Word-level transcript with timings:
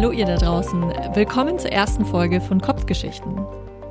Hallo 0.00 0.12
ihr 0.12 0.24
da 0.24 0.36
draußen. 0.38 0.80
Willkommen 1.14 1.58
zur 1.58 1.72
ersten 1.72 2.06
Folge 2.06 2.40
von 2.40 2.58
Kopfgeschichten. 2.58 3.46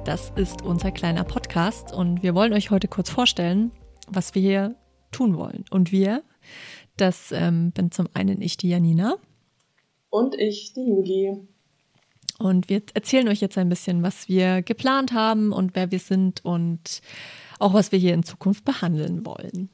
Das 0.06 0.32
ist 0.32 0.64
unser 0.64 0.92
kleiner 0.92 1.24
Podcast 1.24 1.94
und 1.94 2.24
wir 2.24 2.34
wollen 2.34 2.52
euch 2.54 2.72
heute 2.72 2.88
kurz 2.88 3.12
vorstellen, 3.12 3.72
was 4.08 4.34
wir 4.34 4.42
hier 4.42 4.76
tun 5.12 5.38
wollen. 5.38 5.66
Und 5.70 5.92
wir, 5.92 6.24
das 6.98 7.32
ähm, 7.32 7.72
bin 7.74 7.92
zum 7.92 8.10
einen 8.16 8.42
ich, 8.42 8.58
die 8.58 8.70
Janina. 8.70 9.18
Und 10.10 10.34
ich, 10.34 10.74
die 10.74 10.88
Juli. 10.90 11.48
Und 12.40 12.70
wir 12.70 12.82
erzählen 12.96 13.28
euch 13.28 13.40
jetzt 13.40 13.60
ein 13.60 13.70
bisschen, 13.70 14.02
was 14.02 14.28
wir 14.28 14.64
geplant 14.64 15.14
haben 15.14 15.52
und 15.52 15.76
wer 15.76 15.92
wir 15.92 16.00
sind 16.00 16.44
und 16.44 17.02
auch 17.60 17.76
was 17.76 17.92
wir 17.92 18.00
hier 18.00 18.16
in 18.16 18.24
Zukunft 18.24 18.66
behandeln 18.66 19.28
wollen. 19.28 19.70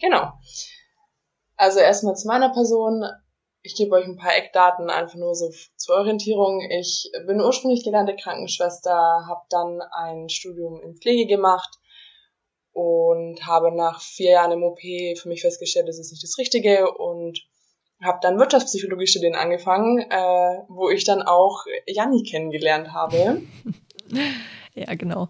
Genau. 0.00 0.32
Also 1.56 1.80
erstmal 1.80 2.14
zu 2.14 2.28
meiner 2.28 2.50
Person. 2.50 3.04
Ich 3.66 3.74
gebe 3.76 3.96
euch 3.96 4.04
ein 4.04 4.16
paar 4.16 4.36
Eckdaten 4.36 4.90
einfach 4.90 5.14
nur 5.14 5.34
so 5.34 5.50
zur 5.76 5.96
Orientierung. 5.96 6.60
Ich 6.70 7.10
bin 7.26 7.40
ursprünglich 7.40 7.82
gelernte 7.82 8.14
Krankenschwester, 8.14 8.92
habe 9.26 9.40
dann 9.48 9.80
ein 9.80 10.28
Studium 10.28 10.82
in 10.82 10.96
Pflege 10.96 11.26
gemacht 11.26 11.78
und 12.72 13.46
habe 13.46 13.74
nach 13.74 14.02
vier 14.02 14.32
Jahren 14.32 14.52
im 14.52 14.62
OP 14.62 14.80
für 14.80 15.28
mich 15.30 15.40
festgestellt, 15.40 15.88
das 15.88 15.98
ist 15.98 16.12
nicht 16.12 16.22
das 16.22 16.36
Richtige 16.36 16.92
und 16.92 17.40
habe 18.02 18.18
dann 18.20 18.38
Wirtschaftspsychologie 18.38 19.06
studieren 19.06 19.34
angefangen, 19.34 19.98
äh, 20.10 20.58
wo 20.68 20.90
ich 20.90 21.04
dann 21.04 21.22
auch 21.22 21.64
Janni 21.86 22.22
kennengelernt 22.22 22.92
habe. 22.92 23.42
Ja, 24.76 24.92
genau. 24.96 25.28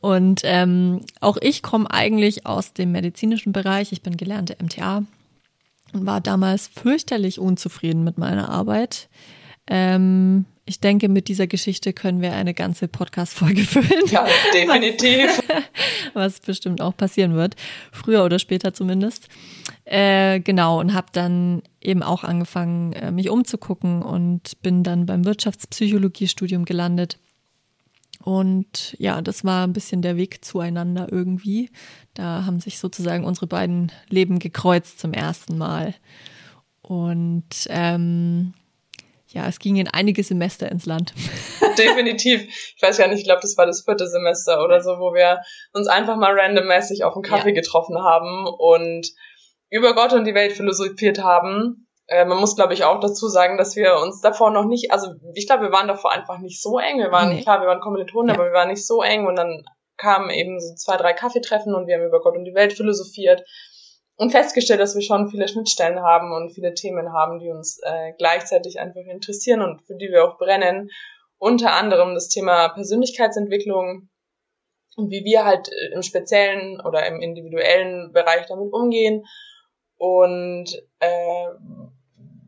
Und 0.00 0.42
ähm, 0.44 1.00
auch 1.20 1.36
ich 1.40 1.64
komme 1.64 1.90
eigentlich 1.90 2.46
aus 2.46 2.74
dem 2.74 2.92
medizinischen 2.92 3.52
Bereich. 3.52 3.90
Ich 3.90 4.02
bin 4.02 4.16
gelernte 4.16 4.56
MTA 4.62 5.02
und 5.94 6.06
war 6.06 6.20
damals 6.20 6.68
fürchterlich 6.68 7.38
unzufrieden 7.38 8.04
mit 8.04 8.18
meiner 8.18 8.50
Arbeit. 8.50 9.08
Ähm, 9.66 10.44
ich 10.66 10.80
denke, 10.80 11.08
mit 11.08 11.28
dieser 11.28 11.46
Geschichte 11.46 11.92
können 11.92 12.22
wir 12.22 12.32
eine 12.32 12.54
ganze 12.54 12.88
Podcast-Folge 12.88 13.62
füllen. 13.64 14.06
Ja, 14.10 14.26
definitiv. 14.52 15.42
Was, 15.48 15.64
was, 16.14 16.40
bestimmt 16.40 16.80
auch 16.80 16.96
passieren 16.96 17.34
wird. 17.34 17.54
Früher 17.92 18.24
oder 18.24 18.38
später 18.38 18.72
zumindest. 18.72 19.28
Äh, 19.84 20.40
genau, 20.40 20.80
und 20.80 20.94
habe 20.94 21.08
dann 21.12 21.62
eben 21.80 22.02
auch 22.02 22.24
angefangen, 22.24 22.94
äh, 22.94 23.10
mich 23.10 23.28
umzugucken 23.28 24.02
und 24.02 24.60
bin 24.62 24.82
dann 24.82 25.06
beim 25.06 25.24
Wirtschaftspsychologiestudium 25.24 26.64
gelandet. 26.64 27.18
Und 28.24 28.96
ja, 28.98 29.20
das 29.20 29.44
war 29.44 29.66
ein 29.66 29.74
bisschen 29.74 30.00
der 30.00 30.16
Weg 30.16 30.42
zueinander 30.42 31.08
irgendwie. 31.10 31.68
Da 32.14 32.46
haben 32.46 32.58
sich 32.58 32.78
sozusagen 32.78 33.22
unsere 33.22 33.46
beiden 33.46 33.92
Leben 34.08 34.38
gekreuzt 34.38 34.98
zum 34.98 35.12
ersten 35.12 35.58
Mal. 35.58 35.94
Und 36.80 37.66
ähm, 37.68 38.54
ja, 39.28 39.46
es 39.46 39.58
ging 39.58 39.76
in 39.76 39.88
einige 39.88 40.22
Semester 40.22 40.72
ins 40.72 40.86
Land. 40.86 41.12
Definitiv. 41.78 42.44
Ich 42.74 42.80
weiß 42.80 42.96
ja 42.96 43.08
nicht, 43.08 43.18
ich 43.18 43.24
glaube, 43.24 43.42
das 43.42 43.58
war 43.58 43.66
das 43.66 43.84
vierte 43.84 44.08
Semester 44.08 44.64
oder 44.64 44.80
so, 44.80 44.92
wo 44.92 45.12
wir 45.12 45.40
uns 45.74 45.86
einfach 45.86 46.16
mal 46.16 46.32
randommäßig 46.32 47.04
auf 47.04 47.14
einen 47.14 47.24
Kaffee 47.24 47.50
ja. 47.50 47.54
getroffen 47.54 47.98
haben 47.98 48.46
und 48.46 49.06
über 49.68 49.94
Gott 49.94 50.14
und 50.14 50.24
die 50.24 50.34
Welt 50.34 50.52
philosophiert 50.52 51.18
haben. 51.18 51.83
Äh, 52.06 52.24
man 52.24 52.38
muss, 52.38 52.56
glaube 52.56 52.74
ich, 52.74 52.84
auch 52.84 53.00
dazu 53.00 53.28
sagen, 53.28 53.56
dass 53.56 53.76
wir 53.76 53.96
uns 53.98 54.20
davor 54.20 54.50
noch 54.50 54.66
nicht, 54.66 54.92
also 54.92 55.14
ich 55.34 55.46
glaube, 55.46 55.64
wir 55.64 55.72
waren 55.72 55.88
davor 55.88 56.12
einfach 56.12 56.38
nicht 56.38 56.60
so 56.60 56.78
eng. 56.78 56.98
Wir 56.98 57.10
waren, 57.10 57.30
nee. 57.30 57.42
klar, 57.42 57.60
wir 57.60 57.68
waren 57.68 57.80
Kommilitonen, 57.80 58.28
ja. 58.28 58.34
aber 58.34 58.44
wir 58.44 58.52
waren 58.52 58.68
nicht 58.68 58.86
so 58.86 59.02
eng 59.02 59.26
und 59.26 59.36
dann 59.36 59.64
kamen 59.96 60.30
eben 60.30 60.60
so 60.60 60.74
zwei, 60.74 60.96
drei 60.96 61.12
Kaffeetreffen 61.12 61.74
und 61.74 61.86
wir 61.86 61.96
haben 61.96 62.06
über 62.06 62.20
Gott 62.20 62.36
und 62.36 62.44
die 62.44 62.54
Welt 62.54 62.72
philosophiert 62.72 63.42
und 64.16 64.30
festgestellt, 64.30 64.80
dass 64.80 64.94
wir 64.94 65.02
schon 65.02 65.28
viele 65.28 65.48
Schnittstellen 65.48 66.00
haben 66.00 66.32
und 66.32 66.52
viele 66.52 66.74
Themen 66.74 67.12
haben, 67.12 67.38
die 67.38 67.50
uns 67.50 67.80
äh, 67.82 68.12
gleichzeitig 68.18 68.78
einfach 68.78 69.00
interessieren 69.00 69.62
und 69.62 69.82
für 69.86 69.96
die 69.96 70.08
wir 70.08 70.24
auch 70.24 70.38
brennen. 70.38 70.90
Unter 71.38 71.72
anderem 71.72 72.14
das 72.14 72.28
Thema 72.28 72.68
Persönlichkeitsentwicklung 72.68 74.08
und 74.96 75.10
wie 75.10 75.24
wir 75.24 75.44
halt 75.44 75.68
im 75.92 76.02
speziellen 76.02 76.80
oder 76.80 77.06
im 77.06 77.20
individuellen 77.20 78.12
Bereich 78.12 78.46
damit 78.46 78.72
umgehen. 78.72 79.24
Und 79.96 80.66
äh, 80.98 81.46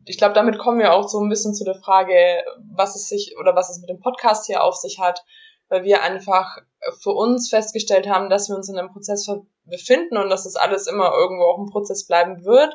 ich 0.05 0.17
glaube, 0.17 0.33
damit 0.33 0.57
kommen 0.57 0.79
wir 0.79 0.93
auch 0.93 1.07
so 1.07 1.19
ein 1.19 1.29
bisschen 1.29 1.53
zu 1.53 1.63
der 1.63 1.75
Frage, 1.75 2.43
was 2.75 2.95
es 2.95 3.07
sich 3.07 3.35
oder 3.39 3.55
was 3.55 3.69
es 3.69 3.79
mit 3.79 3.89
dem 3.89 3.99
Podcast 3.99 4.45
hier 4.45 4.63
auf 4.63 4.75
sich 4.75 4.99
hat, 4.99 5.23
weil 5.69 5.83
wir 5.83 6.01
einfach 6.01 6.57
für 7.01 7.11
uns 7.11 7.49
festgestellt 7.49 8.07
haben, 8.07 8.29
dass 8.29 8.49
wir 8.49 8.55
uns 8.55 8.69
in 8.69 8.77
einem 8.77 8.91
Prozess 8.91 9.29
befinden 9.65 10.17
und 10.17 10.29
dass 10.29 10.45
das 10.45 10.55
alles 10.55 10.87
immer 10.87 11.11
irgendwo 11.11 11.43
auch 11.43 11.57
ein 11.59 11.69
Prozess 11.69 12.07
bleiben 12.07 12.45
wird. 12.45 12.73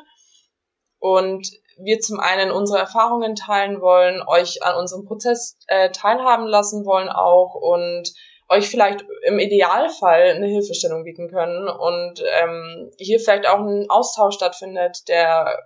Und 0.99 1.51
wir 1.77 1.99
zum 1.99 2.19
einen 2.19 2.51
unsere 2.51 2.79
Erfahrungen 2.79 3.35
teilen 3.35 3.81
wollen, 3.81 4.21
euch 4.25 4.63
an 4.63 4.75
unserem 4.75 5.05
Prozess 5.05 5.57
äh, 5.67 5.89
teilhaben 5.91 6.45
lassen 6.45 6.85
wollen 6.85 7.09
auch 7.09 7.55
und 7.55 8.13
euch 8.53 8.69
vielleicht 8.69 9.05
im 9.23 9.39
Idealfall 9.39 10.33
eine 10.35 10.47
Hilfestellung 10.47 11.03
bieten 11.03 11.29
können 11.29 11.67
und 11.67 12.23
ähm, 12.41 12.91
hier 12.97 13.19
vielleicht 13.19 13.47
auch 13.47 13.59
ein 13.59 13.89
Austausch 13.89 14.35
stattfindet, 14.35 15.07
der 15.07 15.57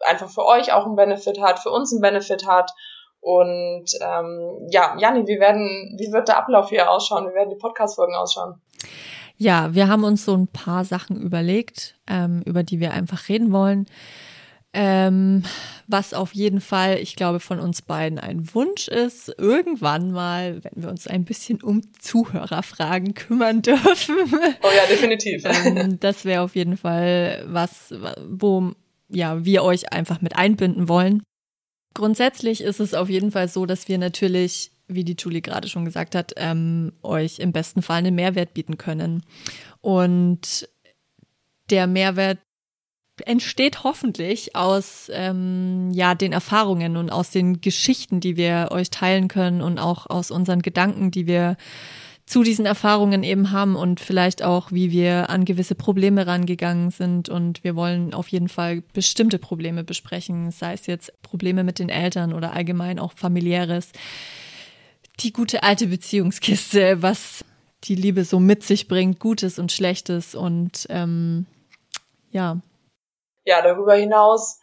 einfach 0.00 0.30
für 0.30 0.46
euch 0.46 0.72
auch 0.72 0.86
einen 0.86 0.96
Benefit 0.96 1.40
hat, 1.40 1.58
für 1.58 1.70
uns 1.70 1.92
einen 1.92 2.02
Benefit 2.02 2.46
hat 2.46 2.70
und 3.20 3.86
ähm, 4.00 4.68
ja, 4.70 4.96
Janni, 4.98 5.26
wie 5.26 5.40
werden, 5.40 5.96
wie 5.98 6.12
wird 6.12 6.28
der 6.28 6.38
Ablauf 6.38 6.68
hier 6.70 6.90
ausschauen? 6.90 7.28
Wie 7.28 7.34
werden 7.34 7.50
die 7.50 7.56
Podcast-Folgen 7.56 8.14
ausschauen? 8.14 8.60
Ja, 9.36 9.74
wir 9.74 9.88
haben 9.88 10.04
uns 10.04 10.24
so 10.24 10.36
ein 10.36 10.48
paar 10.48 10.84
Sachen 10.84 11.20
überlegt, 11.20 11.96
ähm, 12.06 12.42
über 12.44 12.62
die 12.62 12.80
wir 12.80 12.92
einfach 12.92 13.28
reden 13.28 13.52
wollen. 13.52 13.86
Ähm, 14.80 15.42
was 15.88 16.14
auf 16.14 16.36
jeden 16.36 16.60
Fall, 16.60 17.00
ich 17.00 17.16
glaube, 17.16 17.40
von 17.40 17.58
uns 17.58 17.82
beiden 17.82 18.20
ein 18.20 18.54
Wunsch 18.54 18.86
ist, 18.86 19.34
irgendwann 19.36 20.12
mal, 20.12 20.62
wenn 20.62 20.84
wir 20.84 20.88
uns 20.88 21.08
ein 21.08 21.24
bisschen 21.24 21.60
um 21.60 21.82
Zuhörerfragen 21.98 23.14
kümmern 23.14 23.60
dürfen. 23.60 24.14
Oh 24.62 24.68
ja, 24.76 24.86
definitiv. 24.88 25.42
ähm, 25.44 25.98
das 25.98 26.24
wäre 26.24 26.42
auf 26.42 26.54
jeden 26.54 26.76
Fall 26.76 27.44
was, 27.48 27.92
wo 28.28 28.70
ja, 29.08 29.44
wir 29.44 29.64
euch 29.64 29.92
einfach 29.92 30.20
mit 30.20 30.36
einbinden 30.36 30.88
wollen. 30.88 31.24
Grundsätzlich 31.94 32.60
ist 32.60 32.78
es 32.78 32.94
auf 32.94 33.08
jeden 33.08 33.32
Fall 33.32 33.48
so, 33.48 33.66
dass 33.66 33.88
wir 33.88 33.98
natürlich, 33.98 34.70
wie 34.86 35.02
die 35.02 35.16
Julie 35.18 35.42
gerade 35.42 35.66
schon 35.66 35.84
gesagt 35.84 36.14
hat, 36.14 36.34
ähm, 36.36 36.92
euch 37.02 37.40
im 37.40 37.50
besten 37.50 37.82
Fall 37.82 37.98
einen 37.98 38.14
Mehrwert 38.14 38.54
bieten 38.54 38.78
können. 38.78 39.24
Und 39.80 40.68
der 41.70 41.88
Mehrwert 41.88 42.38
entsteht 43.26 43.84
hoffentlich 43.84 44.56
aus 44.56 45.10
ähm, 45.12 45.90
ja 45.92 46.14
den 46.14 46.32
Erfahrungen 46.32 46.96
und 46.96 47.10
aus 47.10 47.30
den 47.30 47.60
Geschichten, 47.60 48.20
die 48.20 48.36
wir 48.36 48.68
euch 48.70 48.90
teilen 48.90 49.28
können 49.28 49.62
und 49.62 49.78
auch 49.78 50.08
aus 50.08 50.30
unseren 50.30 50.62
Gedanken, 50.62 51.10
die 51.10 51.26
wir 51.26 51.56
zu 52.28 52.42
diesen 52.42 52.66
Erfahrungen 52.66 53.22
eben 53.22 53.52
haben 53.52 53.74
und 53.74 54.00
vielleicht 54.00 54.42
auch, 54.42 54.70
wie 54.70 54.92
wir 54.92 55.30
an 55.30 55.44
gewisse 55.44 55.74
Probleme 55.74 56.26
rangegangen 56.26 56.90
sind. 56.90 57.28
Und 57.28 57.64
wir 57.64 57.74
wollen 57.74 58.12
auf 58.12 58.28
jeden 58.28 58.48
Fall 58.48 58.82
bestimmte 58.92 59.38
Probleme 59.38 59.82
besprechen, 59.82 60.50
sei 60.50 60.74
es 60.74 60.86
jetzt 60.86 61.10
Probleme 61.22 61.64
mit 61.64 61.78
den 61.78 61.88
Eltern 61.88 62.34
oder 62.34 62.52
allgemein 62.52 62.98
auch 62.98 63.12
familiäres. 63.12 63.92
Die 65.20 65.32
gute 65.32 65.62
alte 65.62 65.86
Beziehungskiste, 65.86 67.02
was 67.02 67.44
die 67.84 67.94
Liebe 67.94 68.24
so 68.24 68.40
mit 68.40 68.62
sich 68.62 68.88
bringt, 68.88 69.20
Gutes 69.20 69.58
und 69.58 69.72
Schlechtes 69.72 70.34
und 70.34 70.86
ähm, 70.90 71.46
ja. 72.30 72.60
Ja, 73.48 73.62
darüber 73.62 73.94
hinaus 73.94 74.60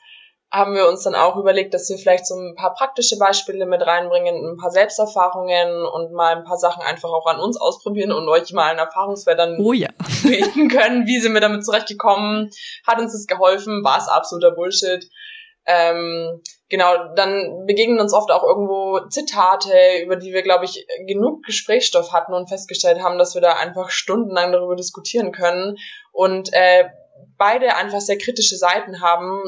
haben 0.52 0.76
wir 0.76 0.88
uns 0.88 1.02
dann 1.02 1.16
auch 1.16 1.38
überlegt, 1.38 1.74
dass 1.74 1.90
wir 1.90 1.98
vielleicht 1.98 2.28
so 2.28 2.36
ein 2.36 2.54
paar 2.54 2.76
praktische 2.76 3.18
Beispiele 3.18 3.66
mit 3.66 3.82
reinbringen, 3.82 4.36
ein 4.36 4.58
paar 4.58 4.70
Selbsterfahrungen 4.70 5.88
und 5.88 6.14
mal 6.14 6.36
ein 6.36 6.44
paar 6.44 6.60
Sachen 6.60 6.84
einfach 6.84 7.10
auch 7.10 7.26
an 7.26 7.40
uns 7.40 7.60
ausprobieren 7.60 8.12
und 8.12 8.30
euch 8.30 8.54
mal 8.54 8.70
einen 8.70 8.78
Erfahrungswert 8.78 9.40
dann 9.40 9.58
oh 9.60 9.74
ja. 9.74 9.90
bieten 10.22 10.70
können. 10.70 11.08
Wie 11.08 11.20
sind 11.20 11.34
wir 11.34 11.42
damit 11.42 11.66
zurechtgekommen? 11.66 12.52
Hat 12.86 13.00
uns 13.00 13.14
das 13.14 13.26
geholfen? 13.26 13.84
War 13.84 13.98
es 13.98 14.08
absoluter 14.08 14.52
Bullshit? 14.52 15.10
Ähm, 15.66 16.44
genau, 16.70 17.16
dann 17.16 17.66
begegnen 17.66 18.00
uns 18.00 18.14
oft 18.14 18.30
auch 18.30 18.44
irgendwo 18.44 19.00
Zitate, 19.10 19.74
über 20.04 20.16
die 20.16 20.32
wir, 20.32 20.44
glaube 20.44 20.66
ich, 20.66 20.86
genug 21.08 21.42
Gesprächsstoff 21.42 22.14
hatten 22.14 22.36
und 22.36 22.50
festgestellt 22.50 23.02
haben, 23.02 23.18
dass 23.18 23.34
wir 23.34 23.42
da 23.42 23.54
einfach 23.54 23.90
stundenlang 23.90 24.52
darüber 24.52 24.76
diskutieren 24.76 25.32
können 25.32 25.78
und 26.12 26.54
äh, 26.54 26.86
beide 27.38 27.76
einfach 27.76 28.02
sehr 28.02 28.18
kritische 28.18 28.58
Seiten 28.58 29.02
haben, 29.02 29.42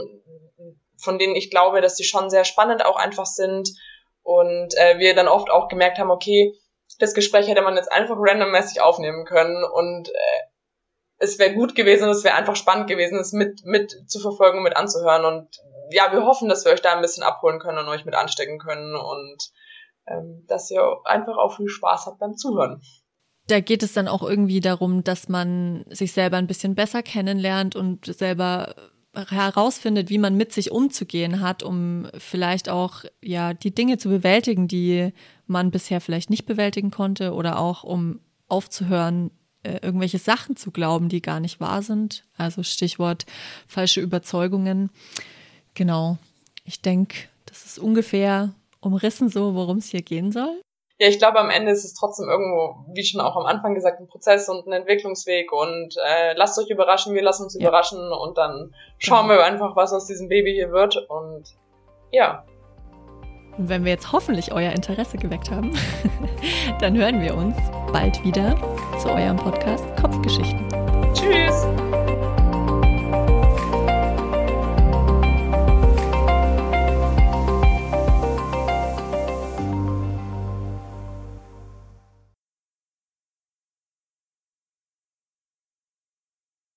von 0.97 1.19
denen 1.19 1.35
ich 1.35 1.49
glaube, 1.49 1.81
dass 1.81 1.95
die 1.95 2.03
schon 2.03 2.29
sehr 2.29 2.45
spannend 2.45 2.85
auch 2.85 2.95
einfach 2.95 3.25
sind 3.25 3.69
und 4.23 4.75
äh, 4.77 4.99
wir 4.99 5.15
dann 5.15 5.27
oft 5.27 5.49
auch 5.49 5.67
gemerkt 5.67 5.99
haben, 5.99 6.11
okay, 6.11 6.53
das 6.99 7.13
Gespräch 7.13 7.47
hätte 7.47 7.61
man 7.61 7.75
jetzt 7.75 7.91
einfach 7.91 8.15
randommäßig 8.17 8.81
aufnehmen 8.81 9.25
können 9.25 9.63
und 9.63 10.09
äh, 10.09 10.41
es 11.19 11.39
wäre 11.39 11.53
gut 11.53 11.75
gewesen, 11.75 12.09
es 12.09 12.23
wäre 12.23 12.35
einfach 12.35 12.55
spannend 12.55 12.87
gewesen, 12.87 13.19
es 13.19 13.31
mit, 13.31 13.65
mit 13.65 13.95
zu 14.07 14.19
verfolgen, 14.19 14.63
mit 14.63 14.75
anzuhören 14.75 15.25
und 15.25 15.49
ja, 15.89 16.11
wir 16.11 16.25
hoffen, 16.25 16.49
dass 16.49 16.65
wir 16.65 16.71
euch 16.71 16.81
da 16.81 16.93
ein 16.93 17.01
bisschen 17.01 17.23
abholen 17.23 17.59
können 17.59 17.77
und 17.79 17.87
euch 17.87 18.05
mit 18.05 18.15
anstecken 18.15 18.59
können 18.59 18.95
und 18.95 19.37
ähm, 20.07 20.45
dass 20.47 20.69
ihr 20.69 20.97
einfach 21.05 21.37
auch 21.37 21.55
viel 21.55 21.69
Spaß 21.69 22.07
habt 22.07 22.19
beim 22.19 22.35
Zuhören. 22.35 22.81
Da 23.47 23.59
geht 23.61 23.81
es 23.81 23.93
dann 23.93 24.07
auch 24.07 24.23
irgendwie 24.23 24.59
darum, 24.59 25.03
dass 25.03 25.29
man 25.29 25.85
sich 25.89 26.11
selber 26.11 26.37
ein 26.37 26.47
bisschen 26.47 26.75
besser 26.75 27.01
kennenlernt 27.01 27.75
und 27.75 28.05
selber 28.05 28.75
herausfindet, 29.13 30.09
wie 30.09 30.17
man 30.17 30.35
mit 30.35 30.53
sich 30.53 30.71
umzugehen 30.71 31.41
hat, 31.41 31.63
um 31.63 32.07
vielleicht 32.17 32.69
auch 32.69 33.03
ja 33.23 33.53
die 33.53 33.73
Dinge 33.73 33.97
zu 33.97 34.09
bewältigen, 34.09 34.67
die 34.67 35.11
man 35.47 35.71
bisher 35.71 36.01
vielleicht 36.01 36.29
nicht 36.29 36.45
bewältigen 36.45 36.91
konnte 36.91 37.33
oder 37.33 37.59
auch 37.59 37.83
um 37.83 38.19
aufzuhören, 38.47 39.31
äh, 39.63 39.79
irgendwelche 39.81 40.19
Sachen 40.19 40.55
zu 40.55 40.71
glauben, 40.71 41.09
die 41.09 41.21
gar 41.21 41.39
nicht 41.39 41.59
wahr 41.59 41.81
sind. 41.81 42.25
Also 42.37 42.63
Stichwort 42.63 43.25
falsche 43.67 44.01
Überzeugungen. 44.01 44.89
Genau. 45.73 46.17
Ich 46.63 46.81
denke, 46.81 47.17
das 47.45 47.65
ist 47.65 47.79
ungefähr 47.79 48.53
umrissen 48.79 49.29
so, 49.29 49.55
worum 49.55 49.77
es 49.77 49.89
hier 49.89 50.01
gehen 50.01 50.31
soll. 50.31 50.61
Ja, 50.99 51.07
ich 51.07 51.19
glaube, 51.19 51.39
am 51.39 51.51
Ende 51.51 51.71
ist 51.71 51.85
es 51.85 51.93
trotzdem 51.93 52.27
irgendwo, 52.27 52.75
wie 52.91 53.03
schon 53.03 53.21
auch 53.21 53.35
am 53.35 53.45
Anfang 53.45 53.75
gesagt, 53.75 53.99
ein 53.99 54.07
Prozess 54.07 54.49
und 54.49 54.65
ein 54.65 54.73
Entwicklungsweg 54.73 55.51
und 55.51 55.95
äh, 56.03 56.33
lasst 56.35 56.57
euch 56.57 56.69
überraschen, 56.71 57.13
wir 57.13 57.21
lassen 57.21 57.43
uns 57.43 57.53
ja. 57.53 57.61
überraschen 57.61 58.11
und 58.11 58.37
dann 58.37 58.73
schauen 58.97 59.27
genau. 59.27 59.39
wir 59.39 59.45
einfach, 59.45 59.75
was 59.75 59.93
aus 59.93 60.07
diesem 60.07 60.27
Baby 60.27 60.53
hier 60.53 60.71
wird 60.71 60.97
und 61.07 61.43
ja. 62.11 62.43
Und 63.59 63.69
wenn 63.69 63.85
wir 63.85 63.91
jetzt 63.91 64.11
hoffentlich 64.11 64.51
euer 64.51 64.71
Interesse 64.71 65.17
geweckt 65.17 65.51
haben, 65.51 65.71
dann 66.79 66.97
hören 66.97 67.21
wir 67.21 67.35
uns 67.35 67.55
bald 67.93 68.23
wieder 68.23 68.55
zu 68.99 69.09
eurem 69.09 69.37
Podcast 69.37 69.85
Kopfgeschichten. 69.97 70.67
Tschüss! 71.13 71.86